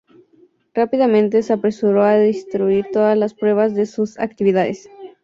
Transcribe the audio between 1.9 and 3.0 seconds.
a destruir